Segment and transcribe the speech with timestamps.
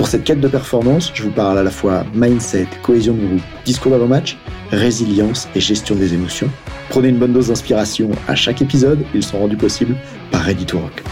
[0.00, 3.42] Pour cette quête de performance, je vous parle à la fois mindset, cohésion de groupe,
[3.66, 4.38] discours d'avant-match,
[4.70, 6.48] résilience et gestion des émotions.
[6.88, 9.94] Prenez une bonne dose d'inspiration à chaque épisode, ils sont rendus possibles
[10.30, 11.02] par Ready Rock.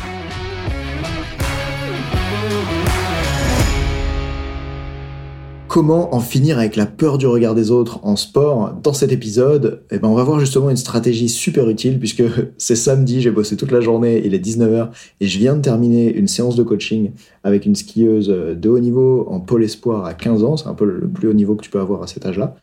[5.68, 9.82] Comment en finir avec la peur du regard des autres en sport Dans cet épisode,
[9.90, 12.22] eh ben on va voir justement une stratégie super utile puisque
[12.58, 14.88] c'est samedi, j'ai bossé toute la journée, il est 19h
[15.20, 17.10] et je viens de terminer une séance de coaching
[17.44, 20.86] avec une skieuse de haut niveau en pôle espoir à 15 ans, c'est un peu
[20.86, 22.56] le plus haut niveau que tu peux avoir à cet âge-là.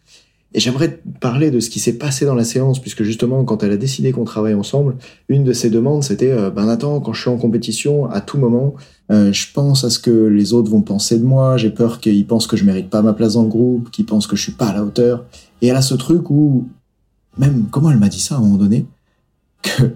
[0.56, 3.74] Et j'aimerais parler de ce qui s'est passé dans la séance, puisque justement, quand elle
[3.74, 4.96] a décidé qu'on travaille ensemble,
[5.28, 8.38] une de ses demandes, c'était euh, Ben Nathan, quand je suis en compétition, à tout
[8.38, 8.74] moment,
[9.12, 12.26] euh, je pense à ce que les autres vont penser de moi, j'ai peur qu'ils
[12.26, 14.54] pensent que je mérite pas ma place dans le groupe, qu'ils pensent que je suis
[14.54, 15.26] pas à la hauteur.
[15.62, 16.70] Et elle a ce truc où,
[17.38, 18.86] même, comment elle m'a dit ça à un moment donné
[19.62, 19.92] Que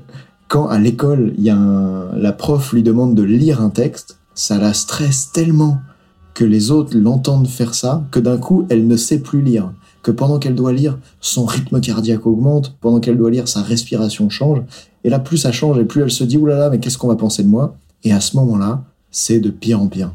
[0.49, 4.57] quand à l'école, il y a la prof lui demande de lire un texte, ça
[4.57, 5.77] la stresse tellement
[6.33, 9.71] que les autres l'entendent faire ça, que d'un coup, elle ne sait plus lire
[10.01, 14.29] que pendant qu'elle doit lire, son rythme cardiaque augmente, pendant qu'elle doit lire, sa respiration
[14.29, 14.61] change.
[15.03, 17.15] Et là, plus ça change et plus elle se dit, oulala, mais qu'est-ce qu'on va
[17.15, 17.75] penser de moi?
[18.03, 20.11] Et à ce moment-là, c'est de pire en pire.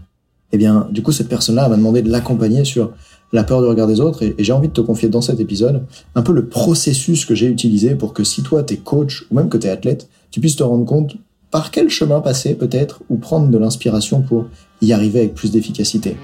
[0.52, 2.92] Eh bien, du coup, cette personne-là m'a demandé de l'accompagner sur
[3.32, 5.82] la peur du regard des autres et, j'ai envie de te confier dans cet épisode
[6.14, 9.48] un peu le processus que j'ai utilisé pour que si toi t'es coach ou même
[9.48, 11.16] que t'es athlète, tu puisses te rendre compte
[11.50, 14.46] par quel chemin passer peut-être ou prendre de l'inspiration pour
[14.80, 16.16] y arriver avec plus d'efficacité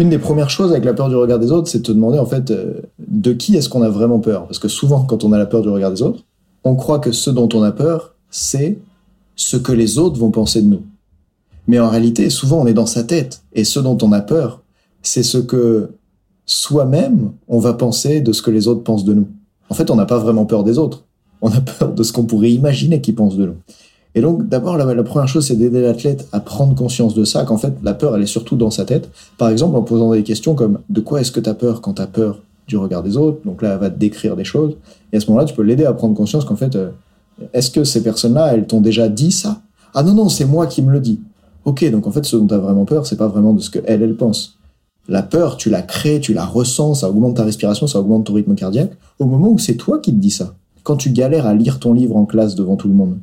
[0.00, 2.18] une des premières choses avec la peur du regard des autres, c'est de te demander
[2.18, 4.46] en fait euh, de qui est-ce qu'on a vraiment peur?
[4.46, 6.24] Parce que souvent, quand on a la peur du regard des autres,
[6.64, 8.78] on croit que ce dont on a peur, c'est
[9.36, 10.82] ce que les autres vont penser de nous.
[11.66, 13.42] Mais en réalité, souvent, on est dans sa tête.
[13.52, 14.62] Et ce dont on a peur,
[15.02, 15.90] c'est ce que
[16.46, 19.28] soi-même, on va penser de ce que les autres pensent de nous.
[19.68, 21.04] En fait, on n'a pas vraiment peur des autres.
[21.42, 23.56] On a peur de ce qu'on pourrait imaginer qu'ils pensent de nous.
[24.14, 27.58] Et donc, d'abord, la, première chose, c'est d'aider l'athlète à prendre conscience de ça, qu'en
[27.58, 29.08] fait, la peur, elle est surtout dans sa tête.
[29.38, 31.94] Par exemple, en posant des questions comme de quoi est-ce que tu as peur quand
[31.94, 33.38] tu as peur du regard des autres?
[33.44, 34.76] Donc là, elle va te décrire des choses.
[35.12, 36.90] Et à ce moment-là, tu peux l'aider à prendre conscience qu'en fait, euh,
[37.52, 39.62] est-ce que ces personnes-là, elles t'ont déjà dit ça
[39.94, 41.20] Ah non, non, c'est moi qui me le dis.
[41.64, 43.70] Ok, donc en fait, ce dont tu as vraiment peur, c'est pas vraiment de ce
[43.70, 44.58] que elle, elle pense.
[45.08, 48.34] La peur, tu la crées, tu la ressens, ça augmente ta respiration, ça augmente ton
[48.34, 50.54] rythme cardiaque, au moment où c'est toi qui te dis ça.
[50.82, 53.18] Quand tu galères à lire ton livre en classe devant tout le monde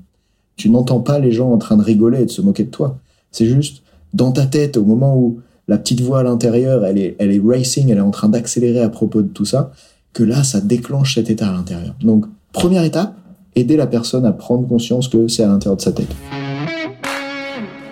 [0.58, 2.98] tu n'entends pas les gens en train de rigoler et de se moquer de toi.
[3.32, 7.16] C'est juste dans ta tête, au moment où la petite voix à l'intérieur, elle est,
[7.20, 9.72] elle est racing, elle est en train d'accélérer à propos de tout ça,
[10.14, 11.96] que là, ça déclenche cet état à l'intérieur.
[12.02, 13.16] Donc, première étape,
[13.56, 16.14] aider la personne à prendre conscience que c'est à l'intérieur de sa tête.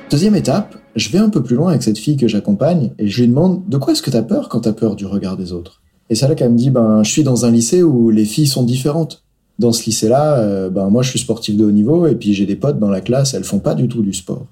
[0.09, 3.21] Deuxième étape, je vais un peu plus loin avec cette fille que j'accompagne et je
[3.21, 5.35] lui demande de quoi est-ce que tu as peur quand tu as peur du regard
[5.35, 5.81] des autres?
[6.09, 8.47] Et ça là qu'elle me dit ben je suis dans un lycée où les filles
[8.47, 9.24] sont différentes
[9.59, 12.45] dans ce lycée-là, euh, ben moi je suis sportif de haut niveau et puis j'ai
[12.45, 14.45] des potes dans la classe, elles font pas du tout du sport.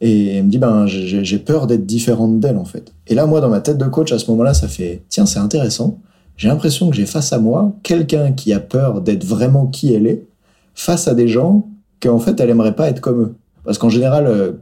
[0.00, 2.92] Et elle me dit ben j'ai peur d'être différente d'elles en fait.
[3.06, 5.38] Et là moi dans ma tête de coach à ce moment-là ça fait tiens c'est
[5.38, 6.00] intéressant.
[6.36, 10.06] J'ai l'impression que j'ai face à moi quelqu'un qui a peur d'être vraiment qui elle
[10.06, 10.26] est
[10.74, 11.68] face à des gens
[12.02, 13.34] qu'en fait elle aimerait pas être comme eux.
[13.64, 14.52] Parce qu'en général euh,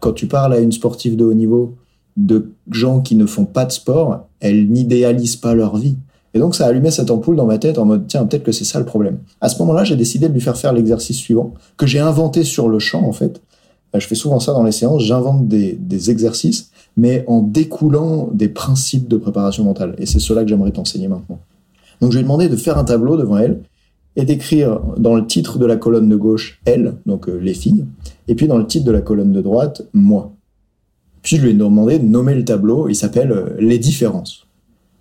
[0.00, 1.76] quand tu parles à une sportive de haut niveau
[2.16, 5.96] de gens qui ne font pas de sport, elles n'idéalisent pas leur vie.
[6.34, 8.52] Et donc ça a allumé cette ampoule dans ma tête en mode tiens peut-être que
[8.52, 9.18] c'est ça le problème.
[9.40, 12.68] À ce moment-là, j'ai décidé de lui faire faire l'exercice suivant que j'ai inventé sur
[12.68, 13.40] le champ en fait.
[13.94, 18.48] Euh, je fais souvent ça dans les séances, j'invente des, exercices, mais en découlant des
[18.48, 19.94] principes de préparation mentale.
[19.98, 21.38] Et c'est cela que j'aimerais t'enseigner maintenant.
[22.00, 23.60] Donc je lui ai demandé de faire un tableau devant elle
[24.16, 27.84] et d'écrire dans le titre de la colonne de gauche elle, donc euh, les filles,
[28.26, 30.32] et puis dans le titre de la colonne de droite moi.
[31.22, 34.44] Puis je lui ai demandé de nommer le tableau, il s'appelle euh, les différences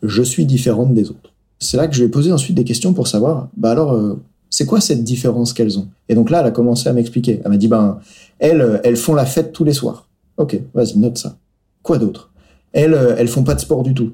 [0.03, 1.32] je suis différente des autres.
[1.63, 4.19] C'est là que je lui ai posé ensuite des questions pour savoir, bah alors, euh,
[4.49, 5.87] c'est quoi cette différence qu'elles ont?
[6.09, 7.41] Et donc là, elle a commencé à m'expliquer.
[7.43, 7.99] Elle m'a dit, ben,
[8.39, 10.09] elles, euh, elles font la fête tous les soirs.
[10.37, 11.37] Ok, vas-y, note ça.
[11.81, 12.31] Quoi d'autre?
[12.73, 14.11] Elles, euh, elles font pas de sport du tout.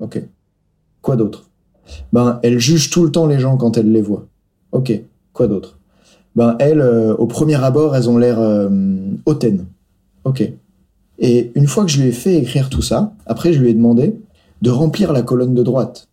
[0.00, 0.22] Ok.
[1.00, 1.48] Quoi d'autre?
[2.12, 4.26] Ben, elles jugent tout le temps les gens quand elles les voient.
[4.72, 4.92] Ok.
[5.32, 5.78] Quoi d'autre?
[6.34, 8.38] Ben, elles, au premier abord, elles ont l'air
[9.24, 9.66] hautaines.
[10.24, 10.52] Ok.
[11.18, 13.74] Et une fois que je lui ai fait écrire tout ça, après, je lui ai
[13.74, 14.20] demandé,
[14.62, 16.08] de remplir la colonne de droite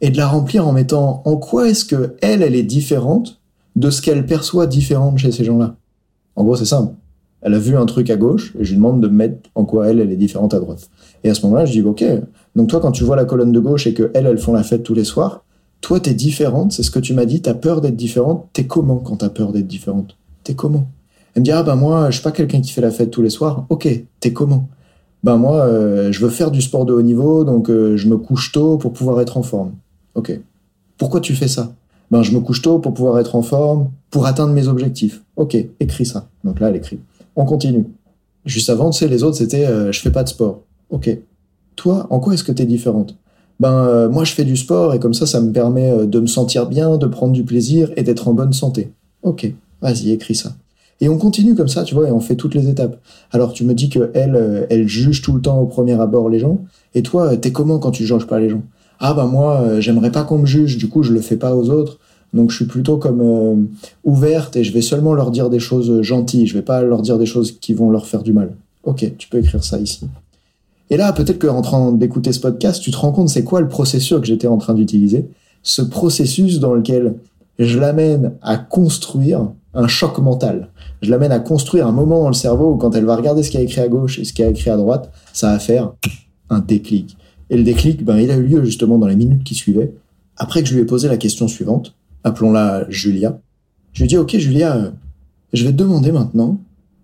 [0.00, 3.40] et de la remplir en mettant en quoi est-ce que elle, elle est différente
[3.76, 5.76] de ce qu'elle perçoit différente chez ces gens-là.
[6.36, 6.94] En gros, c'est simple.
[7.40, 9.88] Elle a vu un truc à gauche et je lui demande de mettre en quoi
[9.88, 10.90] elle, elle est différente à droite.
[11.22, 12.04] Et à ce moment-là, je dis, ok,
[12.56, 14.64] donc toi, quand tu vois la colonne de gauche et que elles, elles font la
[14.64, 15.44] fête tous les soirs,
[15.80, 18.48] toi, t'es différente, c'est ce que tu m'as dit, t'as peur d'être différente.
[18.52, 20.16] T'es comment quand t'as peur d'être différente?
[20.42, 20.86] T'es comment?
[21.34, 23.22] Elle me dit, ah ben moi, je suis pas quelqu'un qui fait la fête tous
[23.22, 23.66] les soirs.
[23.68, 24.68] Ok, t'es comment?
[25.22, 28.16] Ben moi, euh, je veux faire du sport de haut niveau, donc euh, je me
[28.16, 29.72] couche tôt pour pouvoir être en forme.
[30.18, 30.36] Ok.
[30.96, 31.72] Pourquoi tu fais ça?
[32.10, 35.22] Ben je me couche tôt pour pouvoir être en forme, pour atteindre mes objectifs.
[35.36, 36.26] Ok, écris ça.
[36.42, 36.98] Donc là, elle écrit.
[37.36, 37.86] On continue.
[38.44, 40.62] Juste avant, tu sais, les autres, c'était euh, je fais pas de sport.
[40.90, 41.16] Ok.
[41.76, 43.14] Toi, en quoi est-ce que t'es différente?
[43.60, 46.18] Ben euh, moi je fais du sport et comme ça ça me permet euh, de
[46.18, 48.90] me sentir bien, de prendre du plaisir et d'être en bonne santé.
[49.22, 50.50] Ok, vas-y écris ça.
[51.00, 52.98] Et on continue comme ça, tu vois, et on fait toutes les étapes.
[53.30, 56.40] Alors tu me dis que elle, elle juge tout le temps au premier abord les
[56.40, 56.58] gens,
[56.94, 58.62] et toi t'es comment quand tu juges pas les gens?
[59.00, 61.70] Ah ben moi j'aimerais pas qu'on me juge, du coup je le fais pas aux
[61.70, 61.98] autres.
[62.34, 63.68] Donc je suis plutôt comme
[64.04, 67.18] ouverte et je vais seulement leur dire des choses gentilles, je vais pas leur dire
[67.18, 68.54] des choses qui vont leur faire du mal.
[68.84, 70.06] Ok, tu peux écrire ça ici.
[70.90, 73.68] Et là, peut-être qu'en train d'écouter ce podcast, tu te rends compte c'est quoi le
[73.68, 75.28] processus que j'étais en train d'utiliser?
[75.62, 77.14] Ce processus dans lequel
[77.58, 80.68] je l'amène à construire un choc mental.
[81.02, 83.50] Je l'amène à construire un moment dans le cerveau où quand elle va regarder ce
[83.50, 85.92] qu'il a écrit à gauche et ce qu'il a écrit à droite, ça va faire
[86.50, 87.16] un déclic.
[87.50, 89.92] Et le déclic, ben, il a eu lieu justement dans les minutes qui suivaient.
[90.36, 93.40] Après que je lui ai posé la question suivante, appelons-la Julia,
[93.92, 94.92] je lui ai dit, OK Julia,
[95.52, 96.60] je vais te demander maintenant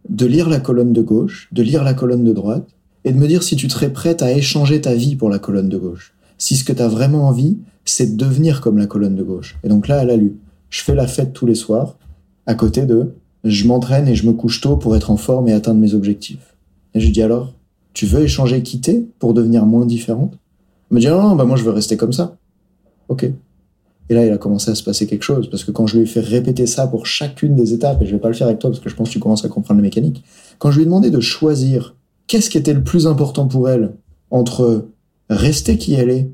[0.09, 2.69] de lire la colonne de gauche, de lire la colonne de droite,
[3.05, 5.69] et de me dire si tu serais prête à échanger ta vie pour la colonne
[5.69, 6.15] de gauche.
[6.39, 9.59] Si ce que tu as vraiment envie, c'est de devenir comme la colonne de gauche.
[9.63, 10.37] Et donc là, elle a lu.
[10.71, 11.97] Je fais la fête tous les soirs,
[12.47, 13.15] à côté de
[13.45, 16.55] je m'entraîne et je me couche tôt pour être en forme et atteindre mes objectifs.
[16.95, 17.53] Et je lui dis alors,
[17.95, 20.37] tu veux échanger, quitter pour devenir moins différente?
[20.91, 22.37] Me dit non, non, bah moi je veux rester comme ça.
[23.09, 23.31] Ok.
[24.11, 26.03] Et là, il a commencé à se passer quelque chose, parce que quand je lui
[26.03, 28.59] ai fait répéter ça pour chacune des étapes, et je vais pas le faire avec
[28.59, 30.23] toi parce que je pense que tu commences à comprendre la mécanique,
[30.59, 31.95] quand je lui ai demandé de choisir
[32.27, 33.95] qu'est-ce qui était le plus important pour elle
[34.31, 34.89] entre
[35.31, 36.31] rester qui elle est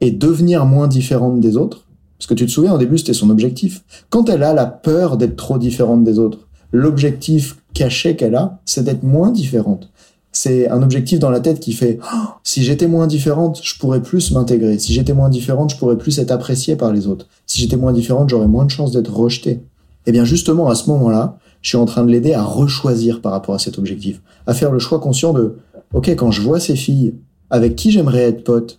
[0.00, 1.86] et devenir moins différente des autres
[2.18, 3.84] Parce que tu te souviens, au début, c'était son objectif.
[4.10, 8.84] Quand elle a la peur d'être trop différente des autres, l'objectif caché qu'elle a, c'est
[8.84, 9.90] d'être moins différente.
[10.40, 14.00] C'est un objectif dans la tête qui fait oh, si j'étais moins différente, je pourrais
[14.00, 14.78] plus m'intégrer.
[14.78, 17.26] Si j'étais moins différente, je pourrais plus être appréciée par les autres.
[17.44, 19.50] Si j'étais moins différente, j'aurais moins de chances d'être rejetée.
[19.50, 19.62] Et
[20.06, 23.32] eh bien justement, à ce moment-là, je suis en train de l'aider à rechoisir par
[23.32, 25.56] rapport à cet objectif, à faire le choix conscient de,
[25.92, 27.14] ok, quand je vois ces filles
[27.50, 28.78] avec qui j'aimerais être pote,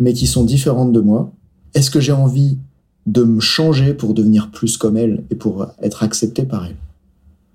[0.00, 1.30] mais qui sont différentes de moi,
[1.74, 2.58] est-ce que j'ai envie
[3.06, 6.87] de me changer pour devenir plus comme elles et pour être accepté par elles?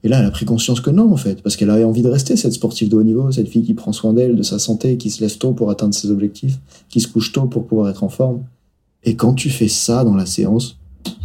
[0.03, 2.09] Et là, elle a pris conscience que non, en fait, parce qu'elle avait envie de
[2.09, 4.97] rester cette sportive de haut niveau, cette fille qui prend soin d'elle, de sa santé,
[4.97, 6.59] qui se lève tôt pour atteindre ses objectifs,
[6.89, 8.43] qui se couche tôt pour pouvoir être en forme.
[9.05, 10.77] Et quand tu fais ça dans la séance,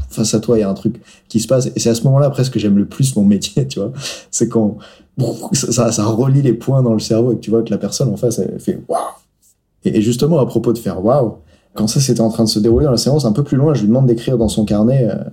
[0.09, 1.71] face à toi, il y a un truc qui se passe.
[1.75, 3.93] Et c'est à ce moment-là presque que j'aime le plus mon métier, tu vois.
[4.31, 4.79] C'est quand
[5.53, 8.09] ça, ça relie les points dans le cerveau et que tu vois que la personne
[8.09, 9.01] en face, elle fait waouh.
[9.85, 11.37] Et, justement, à propos de faire waouh,
[11.75, 13.75] quand ça c'était en train de se dérouler dans la séance, un peu plus loin,
[13.75, 15.25] je lui demande d'écrire dans son carnet, euh,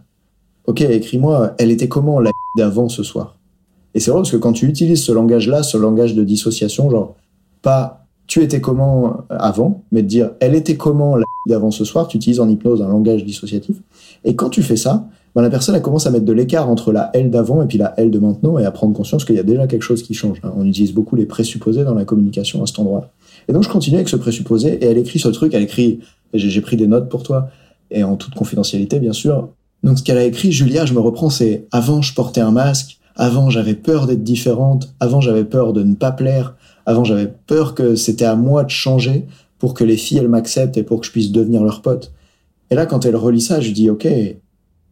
[0.67, 3.34] ok, écris-moi, elle était comment la d'avant ce soir?
[3.95, 7.15] Et c'est vrai parce que quand tu utilises ce langage-là, ce langage de dissociation, genre
[7.61, 12.07] pas tu étais comment avant, mais de dire elle était comment la d'avant ce soir,
[12.07, 13.77] tu utilises en hypnose un langage dissociatif.
[14.23, 16.91] Et quand tu fais ça, ben la personne elle commence à mettre de l'écart entre
[16.91, 19.39] la elle d'avant et puis la elle de maintenant et à prendre conscience qu'il y
[19.39, 20.39] a déjà quelque chose qui change.
[20.43, 20.51] Hein.
[20.57, 23.11] On utilise beaucoup les présupposés dans la communication à cet endroit.
[23.47, 25.99] Et donc je continue avec ce présupposé et elle écrit ce truc, elle écrit,
[26.33, 27.49] j'ai pris des notes pour toi
[27.91, 29.49] et en toute confidentialité bien sûr.
[29.83, 32.97] Donc ce qu'elle a écrit, Julia, je me reprends, c'est avant je portais un masque,
[33.15, 36.55] avant j'avais peur d'être différente, avant j'avais peur de ne pas plaire,
[36.85, 39.25] avant j'avais peur que c'était à moi de changer
[39.59, 42.11] pour que les filles elles m'acceptent et pour que je puisse devenir leur pote.
[42.71, 44.07] Et là, quand elle relit ça, je lui dis, ok,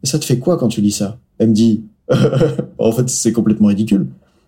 [0.02, 1.18] ça te fait quoi quand tu lis ça?
[1.38, 1.84] Elle me dit,
[2.78, 4.06] en fait, c'est complètement ridicule.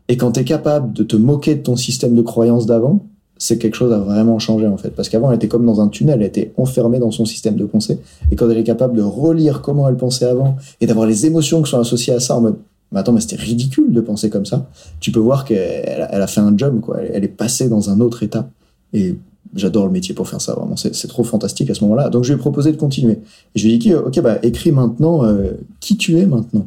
[0.08, 3.04] Et quand tu es capable de te moquer de ton système de croyance d'avant,
[3.38, 4.90] c'est quelque chose à vraiment changer en fait.
[4.90, 7.64] Parce qu'avant, elle était comme dans un tunnel, elle était enfermée dans son système de
[7.64, 7.98] pensée.
[8.30, 11.62] Et quand elle est capable de relire comment elle pensait avant et d'avoir les émotions
[11.62, 12.56] qui sont associées à ça en mode,
[12.92, 14.68] mais attends, mais c'était ridicule de penser comme ça,
[15.00, 17.00] tu peux voir qu'elle elle a fait un job, quoi.
[17.02, 18.48] Elle est passée dans un autre état.
[18.92, 19.16] Et
[19.54, 20.76] J'adore le métier pour faire ça, vraiment.
[20.76, 22.10] C'est trop fantastique à ce moment-là.
[22.10, 23.18] Donc je lui ai proposé de continuer.
[23.54, 26.66] Et je lui ai dit, ok, bah écris maintenant euh, qui tu es maintenant.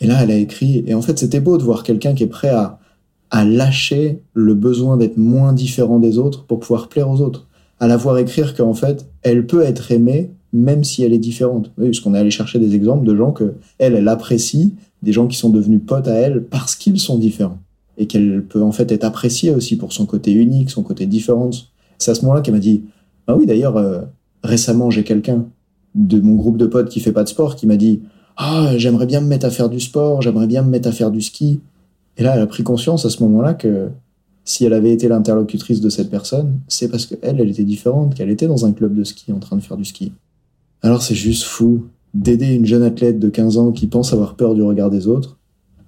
[0.00, 0.82] Et là, elle a écrit.
[0.86, 2.78] Et en fait, c'était beau de voir quelqu'un qui est prêt à,
[3.30, 7.48] à lâcher le besoin d'être moins différent des autres pour pouvoir plaire aux autres.
[7.80, 11.70] À la voir écrire qu'en fait, elle peut être aimée même si elle est différente.
[11.78, 15.12] Oui, parce qu'on est allé chercher des exemples de gens que elle, elle apprécie, des
[15.12, 17.58] gens qui sont devenus potes à elle parce qu'ils sont différents.
[17.98, 21.50] Et qu'elle peut en fait être appréciée aussi pour son côté unique, son côté différent,
[21.98, 22.84] c'est à ce moment-là qu'elle m'a dit
[23.26, 24.02] Ah oui, d'ailleurs, euh,
[24.42, 25.46] récemment, j'ai quelqu'un
[25.94, 28.00] de mon groupe de potes qui fait pas de sport qui m'a dit
[28.36, 31.10] Ah, j'aimerais bien me mettre à faire du sport, j'aimerais bien me mettre à faire
[31.10, 31.60] du ski.
[32.16, 33.88] Et là, elle a pris conscience à ce moment-là que
[34.44, 38.30] si elle avait été l'interlocutrice de cette personne, c'est parce qu'elle, elle était différente, qu'elle
[38.30, 40.12] était dans un club de ski en train de faire du ski.
[40.82, 44.54] Alors c'est juste fou d'aider une jeune athlète de 15 ans qui pense avoir peur
[44.54, 45.38] du regard des autres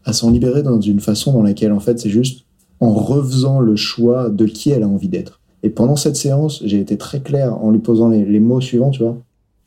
[0.05, 2.45] à s'en libérer dans une façon dans laquelle en fait c'est juste
[2.81, 5.41] en refaisant le choix de qui elle a envie d'être.
[5.63, 9.05] Et pendant cette séance, j'ai été très clair en lui posant les, mots suivants, tu
[9.05, 9.17] vois.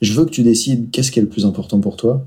[0.01, 2.25] Je veux que tu décides qu'est-ce qui est le plus important pour toi.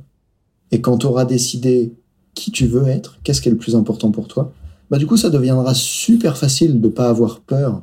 [0.70, 1.92] Et quand tu auras décidé
[2.35, 4.52] qui tu veux être, qu'est-ce qui est le plus important pour toi,
[4.90, 7.82] bah du coup ça deviendra super facile de pas avoir peur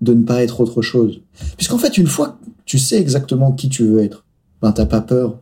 [0.00, 1.20] de ne pas être autre chose.
[1.56, 4.24] Puisqu'en fait, une fois que tu sais exactement qui tu veux être,
[4.62, 5.38] ben t'as pas peur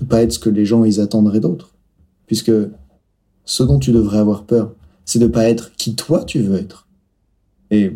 [0.00, 1.70] de pas être ce que les gens ils attendraient d'autres.
[2.26, 2.52] Puisque
[3.44, 4.72] ce dont tu devrais avoir peur,
[5.04, 6.86] c'est de pas être qui toi tu veux être.
[7.70, 7.92] Et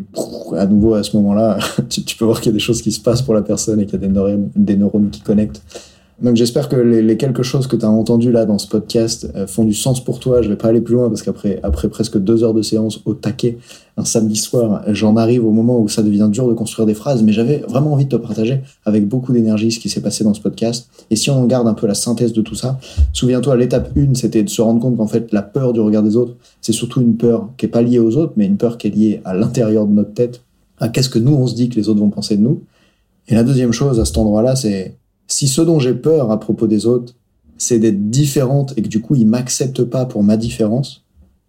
[0.55, 1.57] à nouveau, à ce moment-là,
[1.89, 3.85] tu, peux voir qu'il y a des choses qui se passent pour la personne et
[3.85, 5.63] qu'il y a des neurones, des neurones qui connectent.
[6.21, 9.27] Donc j'espère que les, les, quelques choses que tu as entendues là dans ce podcast
[9.35, 10.41] euh, font du sens pour toi.
[10.41, 13.13] Je vais pas aller plus loin parce qu'après après presque deux heures de séance au
[13.13, 13.57] taquet
[13.97, 17.23] un samedi soir, j'en arrive au moment où ça devient dur de construire des phrases.
[17.23, 20.33] Mais j'avais vraiment envie de te partager avec beaucoup d'énergie ce qui s'est passé dans
[20.33, 20.87] ce podcast.
[21.09, 22.79] Et si on garde un peu la synthèse de tout ça,
[23.11, 26.15] souviens-toi, l'étape 1, c'était de se rendre compte qu'en fait la peur du regard des
[26.15, 28.87] autres, c'est surtout une peur qui est pas liée aux autres, mais une peur qui
[28.87, 30.41] est liée à l'intérieur de notre tête,
[30.79, 32.61] à qu'est-ce que nous on se dit que les autres vont penser de nous?
[33.27, 34.95] Et la deuxième chose à cet endroit-là, c'est
[35.33, 37.15] si ce dont j'ai peur à propos des autres,
[37.57, 41.03] c'est d'être différente et que du coup ils m'acceptent pas pour ma différence,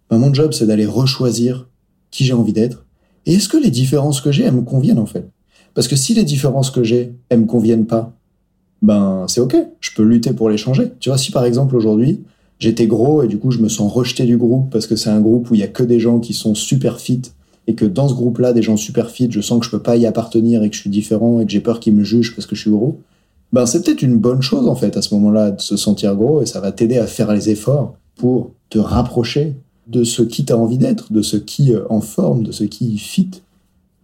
[0.09, 1.69] ben mon job c'est d'aller rechoisir
[2.09, 2.85] qui j'ai envie d'être.
[3.25, 5.29] Et est-ce que les différences que j'ai, elles me conviennent en fait?
[5.75, 8.13] Parce que si les différences que j'ai, elles me conviennent pas,
[8.81, 10.91] ben c'est ok, je peux lutter pour les changer.
[10.99, 12.23] Tu vois, si par exemple aujourd'hui
[12.57, 15.21] j'étais gros et du coup je me sens rejeté du groupe parce que c'est un
[15.21, 17.21] groupe où il y a que des gens qui sont super fit
[17.67, 19.97] et que dans ce groupe-là, des gens super fit, je sens que je peux pas
[19.97, 22.47] y appartenir et que je suis différent et que j'ai peur qu'ils me jugent parce
[22.47, 22.99] que je suis gros,
[23.55, 26.41] ben c'est peut-être une bonne chose en fait à ce moment-là de se sentir gros
[26.41, 29.55] et ça va t'aider à faire les efforts pour te rapprocher
[29.87, 32.97] de ce qui t'as envie d'être, de ce qui euh, en forme, de ce qui
[32.97, 33.31] fit.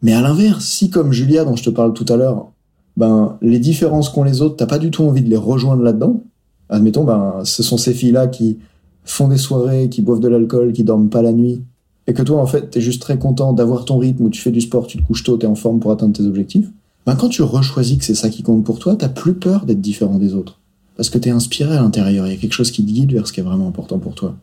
[0.01, 2.49] Mais à l'inverse, si comme Julia dont je te parle tout à l'heure,
[2.95, 6.23] ben les différences qu'ont les autres, t'as pas du tout envie de les rejoindre là-dedans.
[6.69, 8.59] Admettons, ben ce sont ces filles-là qui
[9.03, 11.61] font des soirées, qui boivent de l'alcool, qui dorment pas la nuit,
[12.07, 14.51] et que toi en fait t'es juste très content d'avoir ton rythme où tu fais
[14.51, 16.71] du sport, tu te couches tôt, t'es en forme pour atteindre tes objectifs
[17.05, 19.81] ben quand tu rechoisis que c'est ça qui compte pour toi, t'as plus peur d'être
[19.81, 20.59] différent des autres.
[20.95, 23.27] Parce que t'es inspiré à l'intérieur, il y a quelque chose qui te guide vers
[23.27, 24.35] ce qui est vraiment important pour toi.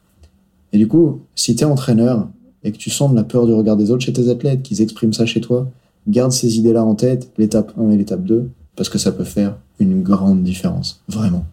[0.72, 2.28] Et du coup, si t'es entraîneur
[2.64, 4.82] et que tu sens de la peur du regard des autres chez tes athlètes, qu'ils
[4.82, 5.70] expriment ça chez toi,
[6.08, 9.56] garde ces idées-là en tête, l'étape 1 et l'étape 2, parce que ça peut faire
[9.78, 11.02] une grande différence.
[11.08, 11.44] Vraiment.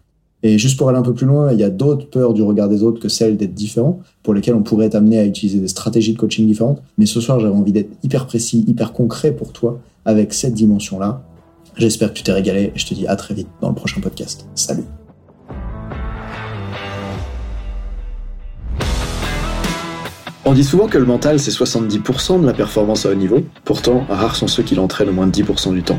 [0.46, 2.68] Et juste pour aller un peu plus loin, il y a d'autres peurs du regard
[2.68, 5.66] des autres que celles d'être différent, pour lesquelles on pourrait être amené à utiliser des
[5.66, 6.80] stratégies de coaching différentes.
[6.98, 11.24] Mais ce soir, j'avais envie d'être hyper précis, hyper concret pour toi avec cette dimension-là.
[11.76, 14.00] J'espère que tu t'es régalé et je te dis à très vite dans le prochain
[14.00, 14.46] podcast.
[14.54, 14.84] Salut
[20.44, 24.06] On dit souvent que le mental c'est 70% de la performance à haut niveau, pourtant
[24.08, 25.98] rares sont ceux qui l'entraînent au moins de 10% du temps.